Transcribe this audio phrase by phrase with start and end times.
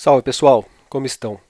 [0.00, 1.40] Salve pessoal, como estão?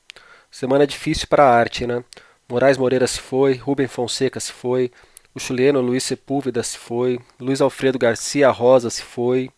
[0.50, 2.02] Semana difícil para a arte, né?
[2.48, 4.90] Moraes Moreira se foi, Rubem Fonseca se foi,
[5.34, 9.50] o chileno Luiz Sepúlveda se foi, Luiz Alfredo Garcia Rosa se foi.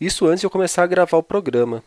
[0.00, 1.84] Isso antes de eu começar a gravar o programa.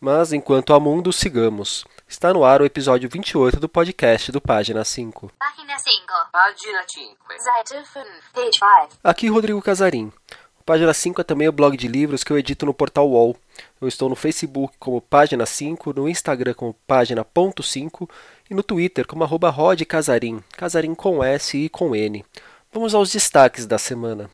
[0.00, 1.84] Mas enquanto há mundo, sigamos.
[2.08, 5.30] Está no ar o episódio 28 do podcast do Página 5.
[5.38, 5.92] Página 5.
[6.32, 7.16] Página 5.
[7.28, 8.06] Seite 5.
[8.32, 9.00] Page 5.
[9.04, 10.10] Aqui Rodrigo Casarim.
[10.58, 13.36] O Página 5 é também o blog de livros que eu edito no portal UOL.
[13.80, 18.06] Eu estou no Facebook como Página 5, no Instagram como Página.5
[18.50, 22.22] e no Twitter como arroba Rod Casarim, Casarim com S e com N.
[22.70, 24.28] Vamos aos destaques da semana.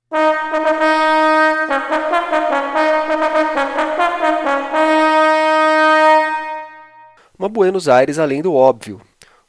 [7.39, 9.01] Uma Buenos Aires além do óbvio.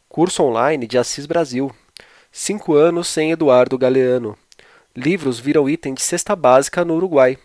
[0.08, 1.74] Curso online de Assis Brasil.
[2.32, 4.38] Cinco anos sem Eduardo Galeano.
[4.96, 7.40] Livros viram item de cesta básica no Uruguai.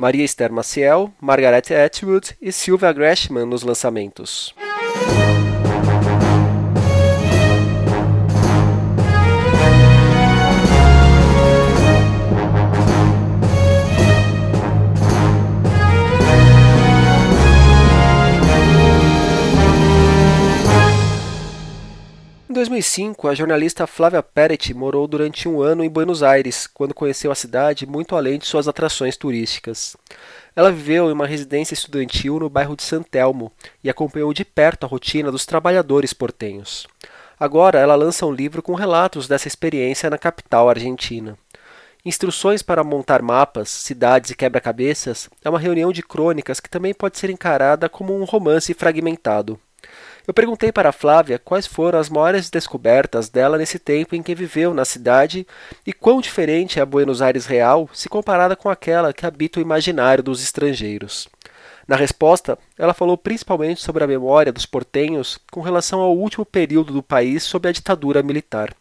[0.00, 4.54] Maria Esther Maciel, Margaret Atwood e Sylvia Gresham nos lançamentos.
[22.60, 27.34] 2005, a jornalista Flávia Peretti morou durante um ano em Buenos Aires, quando conheceu a
[27.34, 29.96] cidade muito além de suas atrações turísticas.
[30.54, 33.50] Ela viveu em uma residência estudantil no bairro de San Telmo
[33.82, 36.86] e acompanhou de perto a rotina dos trabalhadores portenhos.
[37.38, 41.38] Agora, ela lança um livro com relatos dessa experiência na capital argentina.
[42.04, 47.16] Instruções para montar mapas, cidades e quebra-cabeças é uma reunião de crônicas que também pode
[47.16, 49.58] ser encarada como um romance fragmentado.
[50.30, 54.72] Eu perguntei para Flávia quais foram as maiores descobertas dela nesse tempo em que viveu
[54.72, 55.44] na cidade
[55.84, 59.62] e quão diferente é a Buenos Aires real se comparada com aquela que habita o
[59.62, 61.28] imaginário dos estrangeiros.
[61.84, 66.92] Na resposta, ela falou principalmente sobre a memória dos portenhos com relação ao último período
[66.92, 68.72] do país sob a ditadura militar.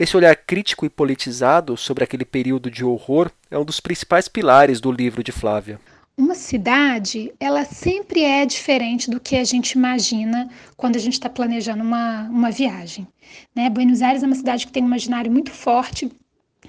[0.00, 4.80] Esse olhar crítico e politizado sobre aquele período de horror é um dos principais pilares
[4.80, 5.78] do livro de Flávia
[6.18, 11.30] uma cidade, ela sempre é diferente do que a gente imagina quando a gente está
[11.30, 13.06] planejando uma, uma viagem.
[13.54, 13.70] Né?
[13.70, 16.10] Buenos Aires é uma cidade que tem um imaginário muito forte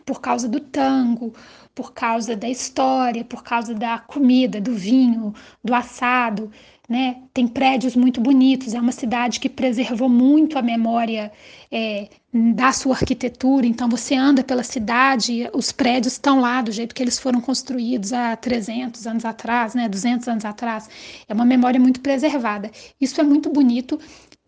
[0.06, 1.34] por causa do tango,
[1.74, 5.34] por causa da história, por causa da comida, do vinho,
[5.64, 6.52] do assado
[6.90, 7.18] né?
[7.32, 11.32] Tem prédios muito bonitos, é uma cidade que preservou muito a memória
[11.72, 13.68] é, da sua arquitetura.
[13.68, 18.12] Então você anda pela cidade, os prédios estão lá do jeito que eles foram construídos
[18.12, 19.88] há 300 anos atrás, né?
[19.88, 20.90] 200 anos atrás.
[21.28, 22.72] É uma memória muito preservada.
[23.00, 24.00] Isso é muito bonito,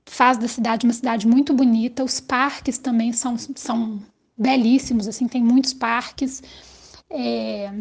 [0.07, 2.03] faz da cidade uma cidade muito bonita.
[2.03, 4.01] Os parques também são, são
[4.35, 6.41] belíssimos, assim, tem muitos parques.
[7.07, 7.71] É,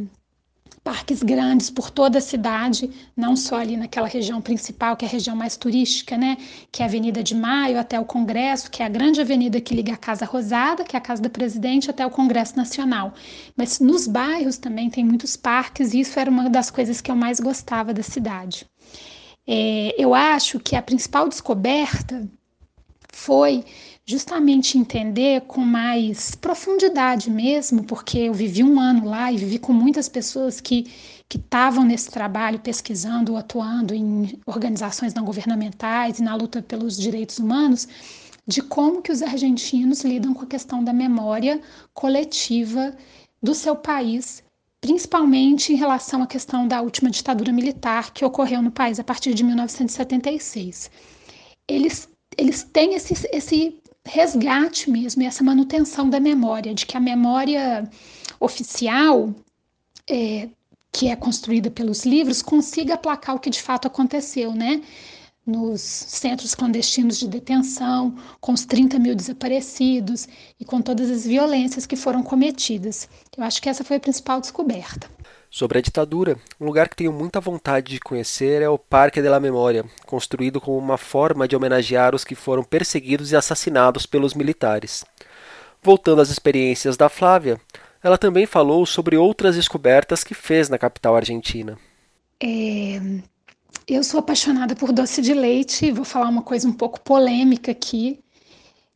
[0.90, 5.10] parques grandes por toda a cidade, não só ali naquela região principal, que é a
[5.10, 6.36] região mais turística, né?
[6.72, 9.72] Que é a Avenida de Maio até o Congresso, que é a grande avenida que
[9.72, 13.14] liga a Casa Rosada, que é a Casa do Presidente, até o Congresso Nacional.
[13.56, 17.14] Mas nos bairros também tem muitos parques, e isso era uma das coisas que eu
[17.14, 18.66] mais gostava da cidade.
[19.46, 22.28] É, eu acho que a principal descoberta
[23.12, 23.65] foi
[24.04, 29.72] justamente entender com mais profundidade mesmo, porque eu vivi um ano lá e vivi com
[29.72, 30.91] muitas pessoas que
[31.31, 37.38] que estavam nesse trabalho pesquisando, atuando em organizações não governamentais e na luta pelos direitos
[37.38, 37.87] humanos,
[38.44, 41.60] de como que os argentinos lidam com a questão da memória
[41.94, 42.97] coletiva
[43.41, 44.42] do seu país,
[44.81, 49.32] principalmente em relação à questão da última ditadura militar que ocorreu no país a partir
[49.32, 50.91] de 1976.
[51.69, 57.88] Eles eles têm esse, esse resgate mesmo, essa manutenção da memória, de que a memória
[58.38, 59.34] oficial,
[60.08, 60.48] é,
[60.92, 64.82] que é construída pelos livros, consiga aplacar o que de fato aconteceu, né?
[65.46, 71.86] Nos centros clandestinos de detenção, com os 30 mil desaparecidos e com todas as violências
[71.86, 73.08] que foram cometidas.
[73.36, 75.10] Eu acho que essa foi a principal descoberta.
[75.50, 79.28] Sobre a ditadura, um lugar que tenho muita vontade de conhecer é o Parque de
[79.28, 84.32] la Memória, construído como uma forma de homenagear os que foram perseguidos e assassinados pelos
[84.32, 85.04] militares.
[85.82, 87.60] Voltando às experiências da Flávia,
[88.00, 91.76] ela também falou sobre outras descobertas que fez na capital argentina.
[92.41, 93.00] É,
[93.88, 98.20] eu sou apaixonada por doce de leite, vou falar uma coisa um pouco polêmica aqui,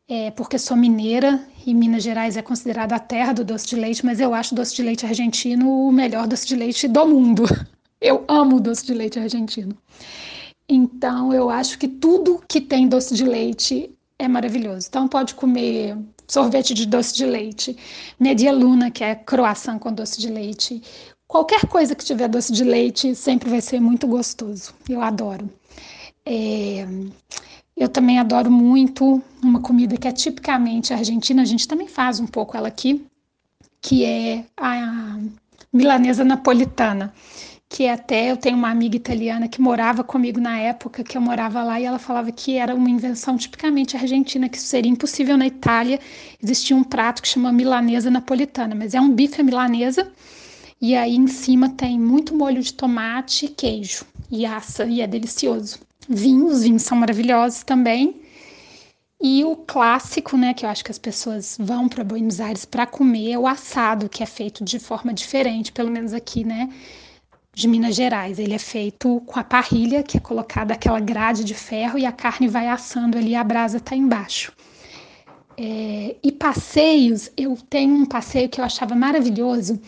[0.08, 4.04] é, porque sou mineira e Minas Gerais é considerada a terra do doce de leite,
[4.04, 7.44] mas eu acho o doce de leite argentino o melhor doce de leite do mundo.
[8.00, 9.74] Eu amo doce de leite argentino.
[10.68, 14.88] Então, eu acho que tudo que tem doce de leite é maravilhoso.
[14.90, 15.96] Então, pode comer
[16.28, 17.74] sorvete de doce de leite,
[18.20, 20.82] media luna, que é croissant com doce de leite.
[21.26, 24.74] Qualquer coisa que tiver doce de leite sempre vai ser muito gostoso.
[24.86, 25.48] Eu adoro.
[26.26, 26.86] É,
[27.76, 32.26] eu também adoro muito uma comida que é tipicamente argentina, a gente também faz um
[32.26, 33.04] pouco ela aqui,
[33.80, 35.18] que é a
[35.72, 37.12] milanesa napolitana
[37.74, 41.60] que até eu tenho uma amiga italiana que morava comigo na época que eu morava
[41.64, 45.98] lá e ela falava que era uma invenção tipicamente argentina, que seria impossível na Itália.
[46.40, 50.08] Existia um prato que chama milanesa napolitana, mas é um bife milanesa
[50.80, 55.06] e aí em cima tem muito molho de tomate e queijo e assa e é
[55.08, 55.80] delicioso.
[56.08, 58.20] Vinhos, vinhos são maravilhosos também.
[59.22, 62.86] E o clássico, né, que eu acho que as pessoas vão para Buenos Aires para
[62.86, 66.68] comer, é o assado, que é feito de forma diferente, pelo menos aqui, né?
[67.54, 68.38] de Minas Gerais.
[68.38, 72.12] Ele é feito com a parrilha, que é colocada aquela grade de ferro e a
[72.12, 74.52] carne vai assando ali, a brasa está embaixo.
[75.56, 79.80] É, e passeios, eu tenho um passeio que eu achava maravilhoso,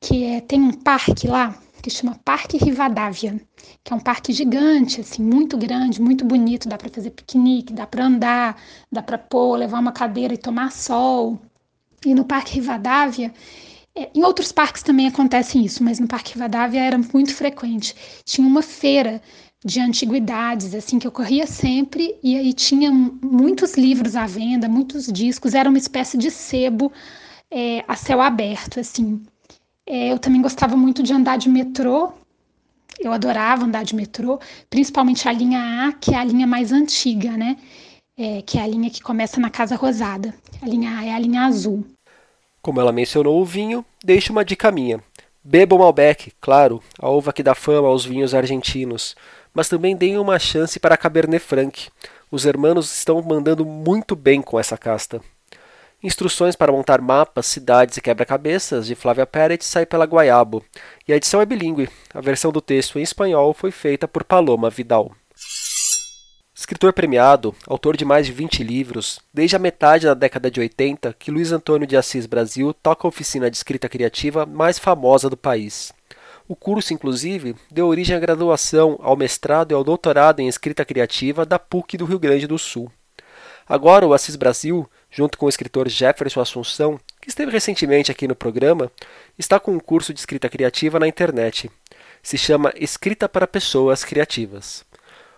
[0.00, 3.38] que é, tem um parque lá que chama Parque Rivadavia,
[3.84, 7.86] que é um parque gigante, assim, muito grande, muito bonito, dá para fazer piquenique, dá
[7.86, 8.56] para andar,
[8.90, 11.38] dá para pôr, levar uma cadeira e tomar sol.
[12.06, 13.34] E no Parque Rivadavia,
[13.94, 17.94] é, em outros parques também acontece isso, mas no Parque Vadavia era muito frequente.
[18.24, 19.20] Tinha uma feira
[19.62, 25.52] de antiguidades, assim, que ocorria sempre, e aí tinha muitos livros à venda, muitos discos,
[25.52, 26.90] era uma espécie de sebo
[27.50, 29.22] é, a céu aberto, assim.
[29.86, 32.12] É, eu também gostava muito de andar de metrô,
[32.98, 34.40] eu adorava andar de metrô,
[34.70, 37.56] principalmente a linha A, que é a linha mais antiga, né?
[38.16, 40.32] É, que é a linha que começa na Casa Rosada.
[40.62, 41.84] A linha A é a linha azul.
[42.62, 45.02] Como ela mencionou o vinho, deixo uma dica minha.
[45.42, 49.14] Bebam Malbec, claro, a uva que dá fama aos vinhos argentinos,
[49.52, 51.90] mas também deem uma chance para a Cabernet Franc.
[52.30, 55.20] Os hermanos estão mandando muito bem com essa casta.
[56.04, 60.62] Instruções para montar mapas, cidades e quebra-cabeças de Flávia Peret sai pela Guaiabo,
[61.08, 61.88] e a edição é bilíngue.
[62.12, 65.12] A versão do texto em espanhol foi feita por Paloma Vidal.
[66.54, 71.16] Escritor premiado, autor de mais de 20 livros, desde a metade da década de 80
[71.18, 75.38] que Luiz Antônio de Assis Brasil toca a oficina de escrita criativa mais famosa do
[75.38, 75.90] país.
[76.46, 81.46] O curso, inclusive, deu origem à graduação, ao mestrado e ao doutorado em escrita criativa
[81.46, 82.92] da PUC do Rio Grande do Sul.
[83.66, 88.34] Agora, o Assis Brasil, junto com o escritor Jefferson Assunção, que esteve recentemente aqui no
[88.34, 88.90] programa,
[89.38, 91.70] está com um curso de escrita criativa na internet.
[92.20, 94.84] Se chama Escrita para Pessoas Criativas.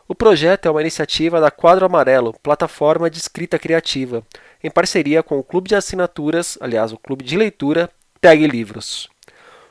[0.09, 4.25] O projeto é uma iniciativa da Quadro Amarelo, plataforma de escrita criativa,
[4.65, 9.11] em parceria com o clube de assinaturas, aliás, o clube de leitura Tag Livros.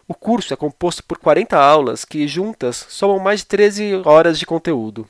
[0.07, 4.45] O curso é composto por 40 aulas que, juntas, somam mais de 13 horas de
[4.45, 5.09] conteúdo.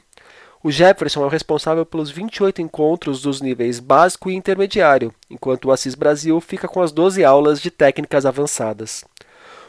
[0.66, 5.72] O Jefferson é o responsável pelos 28 encontros dos níveis básico e intermediário, enquanto o
[5.72, 9.06] Assis Brasil fica com as 12 aulas de técnicas avançadas.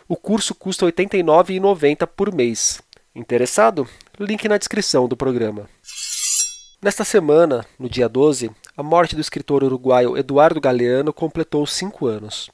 [0.08, 2.80] O curso custa R$ 89,90 por mês.
[3.14, 3.86] Interessado?
[4.18, 5.68] Link na descrição do programa.
[6.80, 12.50] Nesta semana, no dia 12, a morte do escritor uruguaio Eduardo Galeano completou cinco anos.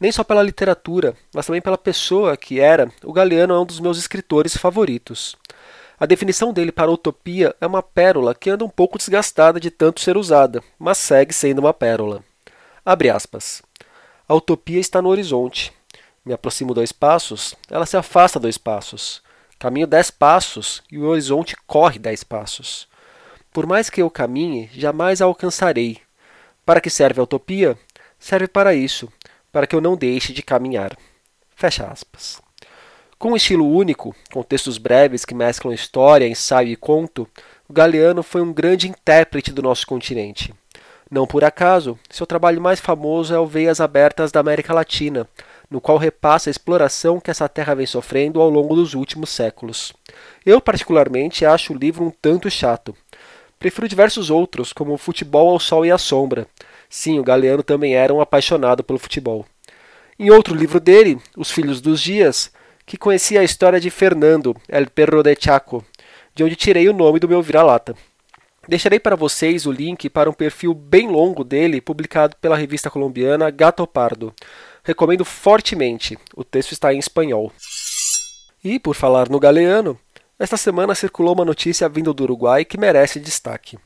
[0.00, 3.78] Nem só pela literatura, mas também pela pessoa que era, o Galeano é um dos
[3.78, 5.36] meus escritores favoritos.
[5.98, 10.00] A definição dele para utopia é uma pérola que anda um pouco desgastada de tanto
[10.00, 12.22] ser usada, mas segue sendo uma pérola.
[12.84, 13.62] Abre aspas.
[14.28, 15.72] A utopia está no horizonte.
[16.22, 19.22] Me aproximo dois passos, ela se afasta dois passos.
[19.58, 22.86] Caminho dez passos e o horizonte corre dez passos.
[23.50, 25.98] Por mais que eu caminhe, jamais a alcançarei.
[26.64, 27.78] Para que serve a utopia?
[28.18, 29.10] Serve para isso,
[29.50, 30.94] para que eu não deixe de caminhar.
[31.54, 32.42] Fecha aspas.
[33.18, 37.26] Com um estilo único, com textos breves que mesclam história, ensaio e conto,
[37.66, 40.52] o Galeano foi um grande intérprete do nosso continente.
[41.10, 45.26] Não por acaso, seu trabalho mais famoso é o Veias Abertas da América Latina,
[45.70, 49.94] no qual repassa a exploração que essa terra vem sofrendo ao longo dos últimos séculos.
[50.44, 52.94] Eu, particularmente, acho o livro um tanto chato.
[53.58, 56.46] Prefiro diversos outros, como o Futebol ao Sol e à Sombra.
[56.90, 59.46] Sim, o Galeano também era um apaixonado pelo futebol.
[60.18, 62.50] Em outro livro dele, Os Filhos dos Dias,
[62.86, 65.84] que conhecia a história de Fernando, El Perro de Chaco,
[66.34, 67.94] de onde tirei o nome do meu vira-lata.
[68.68, 73.50] Deixarei para vocês o link para um perfil bem longo dele, publicado pela revista colombiana
[73.50, 74.32] Gato Pardo,
[74.86, 76.16] Recomendo fortemente.
[76.36, 77.52] O texto está em espanhol.
[78.62, 79.98] E, por falar no Galeano,
[80.38, 83.76] esta semana circulou uma notícia vindo do Uruguai que merece destaque.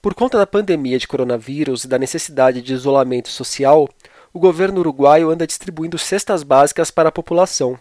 [0.00, 3.88] Por conta da pandemia de coronavírus e da necessidade de isolamento social,
[4.32, 7.76] o governo uruguaio anda distribuindo cestas básicas para a população.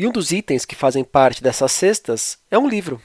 [0.00, 2.98] E um dos itens que fazem parte dessas cestas é um livro.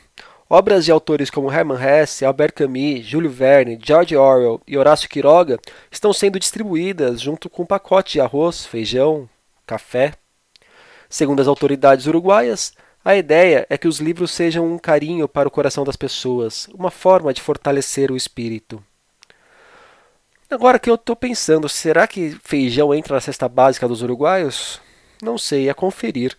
[0.50, 5.60] Obras de autores como Hermann Hesse, Albert Camus, Júlio Verne, George Orwell e Horácio Quiroga
[5.92, 9.30] estão sendo distribuídas junto com um pacote de arroz, feijão,
[9.68, 10.14] café.
[11.10, 12.72] Segundo as autoridades uruguaias,
[13.08, 16.90] A ideia é que os livros sejam um carinho para o coração das pessoas, uma
[16.90, 18.84] forma de fortalecer o espírito.
[20.50, 24.82] Agora que eu estou pensando, será que feijão entra na cesta básica dos uruguaios?
[25.22, 26.36] Não sei, é conferir,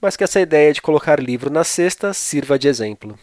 [0.00, 3.18] mas que essa ideia de colocar livro na cesta sirva de exemplo.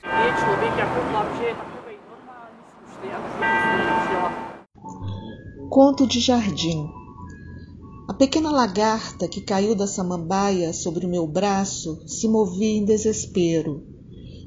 [5.70, 6.90] Conto de jardim.
[8.08, 13.84] A pequena lagarta que caiu da samambaia sobre o meu braço se movia em desespero.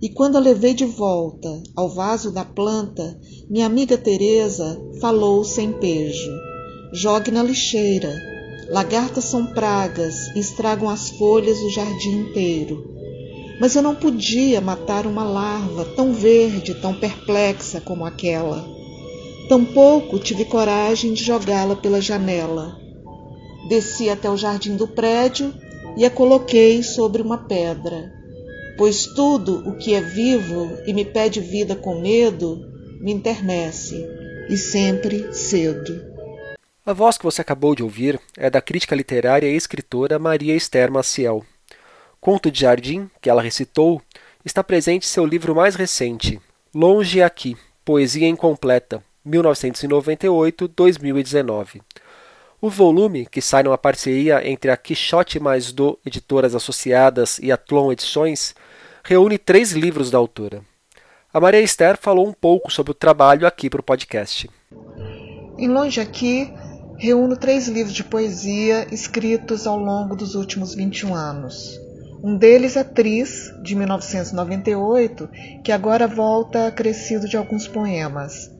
[0.00, 3.20] E quando a levei de volta ao vaso da planta,
[3.50, 6.30] minha amiga Teresa falou sem pejo:
[6.94, 8.29] Jogue na lixeira.
[8.70, 12.94] Lagartas são pragas e estragam as folhas do jardim inteiro.
[13.60, 18.64] Mas eu não podia matar uma larva tão verde, tão perplexa como aquela.
[19.48, 22.76] Tampouco tive coragem de jogá-la pela janela.
[23.68, 25.52] Desci até o jardim do prédio
[25.96, 28.12] e a coloquei sobre uma pedra,
[28.78, 34.06] pois tudo o que é vivo e me pede vida com medo me internece,
[34.48, 36.09] e sempre cedo.
[36.90, 40.90] A voz que você acabou de ouvir é da crítica literária e escritora Maria Esther
[40.90, 41.46] Maciel.
[42.20, 44.02] Conto de Jardim, que ela recitou,
[44.44, 46.40] está presente em seu livro mais recente,
[46.74, 51.80] Longe Aqui, Poesia Incompleta, 1998-2019.
[52.60, 57.56] O volume, que sai numa parceria entre a Quixote mais do Editoras Associadas e a
[57.56, 58.52] Tlon Edições,
[59.04, 60.60] reúne três livros da autora.
[61.32, 64.50] A Maria Esther falou um pouco sobre o trabalho aqui para o podcast.
[65.56, 66.52] Em Longe Aqui,
[67.00, 71.80] reúno três livros de poesia escritos ao longo dos últimos 21 anos.
[72.22, 75.26] Um deles é Tris, de 1998,
[75.64, 78.50] que agora volta acrescido de alguns poemas.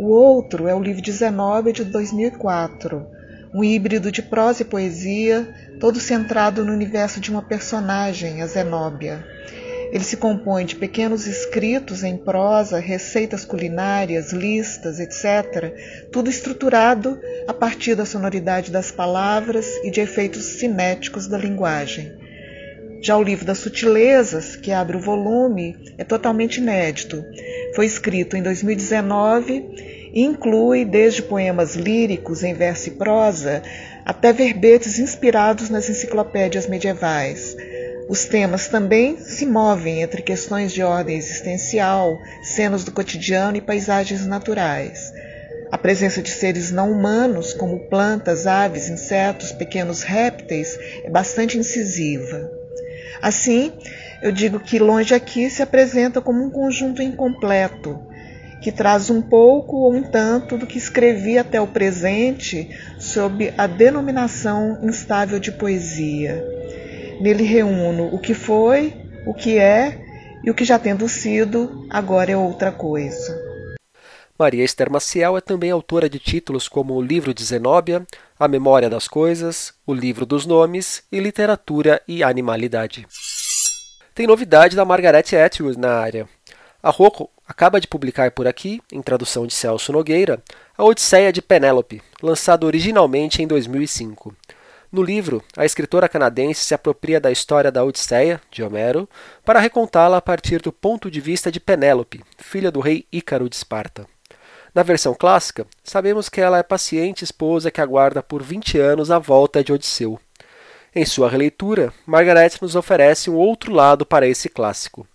[0.00, 3.06] O outro é o livro 19 de 2004,
[3.52, 9.22] um híbrido de prosa e poesia, todo centrado no universo de uma personagem, a Zenóbia.
[9.92, 17.52] Ele se compõe de pequenos escritos em prosa, receitas culinárias, listas, etc., tudo estruturado a
[17.52, 22.10] partir da sonoridade das palavras e de efeitos cinéticos da linguagem.
[23.02, 27.22] Já o livro das sutilezas, que abre o volume, é totalmente inédito.
[27.74, 33.62] Foi escrito em 2019 e inclui desde poemas líricos em verso e prosa
[34.06, 37.56] até verbetes inspirados nas enciclopédias medievais.
[38.08, 44.26] Os temas também se movem entre questões de ordem existencial, cenas do cotidiano e paisagens
[44.26, 45.12] naturais.
[45.70, 52.50] A presença de seres não humanos, como plantas, aves, insetos, pequenos répteis, é bastante incisiva.
[53.22, 53.72] Assim,
[54.20, 57.98] eu digo que Longe Aqui se apresenta como um conjunto incompleto,
[58.60, 62.68] que traz um pouco ou um tanto do que escrevi até o presente
[62.98, 66.61] sob a denominação instável de poesia.
[67.22, 68.92] Nele reúno o que foi,
[69.24, 69.96] o que é
[70.42, 73.40] e o que já tendo sido, agora é outra coisa.
[74.36, 78.04] Maria Esther Maciel é também autora de títulos como O Livro de Zenóbia,
[78.36, 83.06] A Memória das Coisas, O Livro dos Nomes e Literatura e Animalidade.
[84.12, 86.28] Tem novidade da Margaret Atwood na área.
[86.82, 90.42] A Rocco acaba de publicar por aqui, em tradução de Celso Nogueira,
[90.76, 94.34] A Odisseia de Penélope, lançado originalmente em 2005.
[94.92, 99.08] No livro, a escritora canadense se apropria da história da Odisseia, de Homero,
[99.42, 103.56] para recontá-la a partir do ponto de vista de Penélope, filha do rei Ícaro de
[103.56, 104.06] Esparta.
[104.74, 109.18] Na versão clássica, sabemos que ela é paciente esposa que aguarda por 20 anos a
[109.18, 110.20] volta de Odisseu.
[110.94, 115.06] Em sua releitura, Margaret nos oferece um outro lado para esse clássico.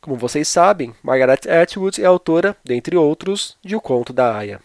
[0.00, 4.60] Como vocês sabem, Margaret Atwood é autora, dentre outros, de O Conto da Aya.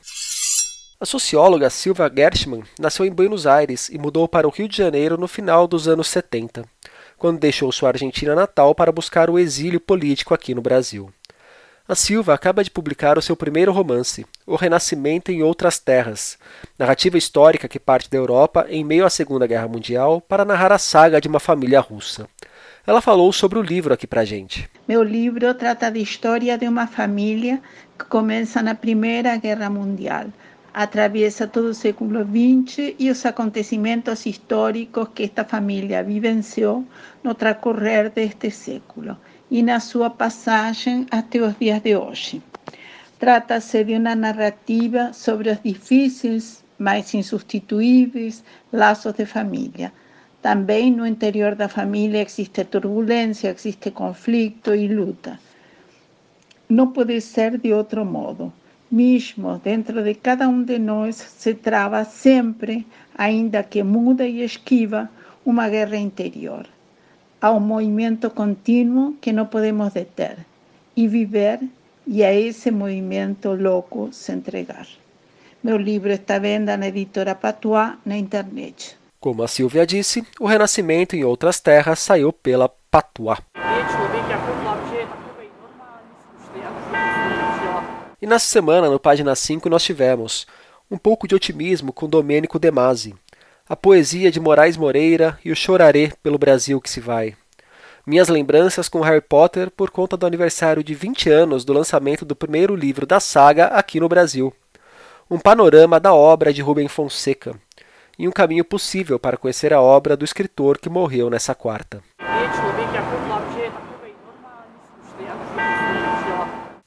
[1.02, 5.18] A socióloga Silva Gershman nasceu em Buenos Aires e mudou para o Rio de Janeiro
[5.18, 6.66] no final dos anos 70,
[7.18, 11.10] quando deixou sua Argentina natal para buscar o exílio político aqui no Brasil.
[11.88, 16.38] A Silva acaba de publicar o seu primeiro romance, O Renascimento em Outras Terras,
[16.78, 20.78] narrativa histórica que parte da Europa em meio à Segunda Guerra Mundial para narrar a
[20.78, 22.28] saga de uma família russa.
[22.86, 24.70] Ela falou sobre o livro aqui pra gente.
[24.86, 27.62] Meu livro trata da história de uma família
[27.98, 30.26] que começa na Primeira Guerra Mundial.
[30.74, 36.86] Atraviesa todo o século XX e os acontecimentos históricos que esta família vivenciou
[37.24, 39.18] no transcorrer deste século
[39.50, 42.42] e na sua passagem até os dias de hoje.
[43.18, 49.92] Trata-se de uma narrativa sobre os difíceis, mas insubstituíveis laços de família.
[50.42, 55.40] Também no interior da família existe turbulência, existe conflito e luta.
[56.70, 58.54] Não pode ser de outro modo.
[58.92, 65.10] Mesmo dentro de cada um de nós se trava sempre, ainda que muda e esquiva,
[65.46, 66.66] uma guerra interior.
[67.42, 70.38] a um movimento contínuo que não podemos deter
[70.96, 71.60] e viver
[72.06, 74.88] e a esse movimento louco se entregar.
[75.64, 78.98] Meu livro está à venda na editora Patois na internet.
[79.20, 83.40] Como a Silvia disse, o Renascimento em Outras Terras saiu pela Patois.
[88.22, 90.46] E nessa semana, no Página 5, nós tivemos
[90.92, 93.16] um pouco de otimismo com Domênico De Masi,
[93.68, 97.36] a poesia de Moraes Moreira e o Choraré pelo Brasil que se vai.
[98.06, 102.36] Minhas lembranças com Harry Potter por conta do aniversário de 20 anos do lançamento do
[102.36, 104.54] primeiro livro da saga aqui no Brasil.
[105.32, 107.56] Um panorama da obra de Rubem Fonseca
[108.18, 112.04] e um caminho possível para conhecer a obra do escritor que morreu nessa quarta.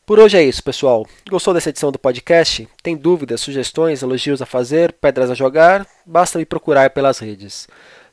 [0.05, 1.07] Por hoje é isso, pessoal.
[1.31, 2.69] Gostou dessa edição do podcast?
[2.83, 5.87] Tem dúvidas, sugestões, elogios a fazer, pedras a jogar?
[6.05, 7.69] Basta me procurar pelas redes.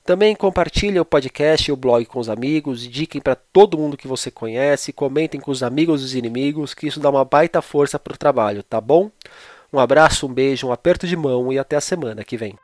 [0.06, 4.08] Também compartilhe o podcast e o blog com os amigos, indiquem para todo mundo que
[4.08, 7.98] você conhece, comentem com os amigos e os inimigos, que isso dá uma baita força
[7.98, 9.10] para o trabalho, tá bom?
[9.74, 12.56] Um abraço, um beijo, um aperto de mão e até a semana que vem.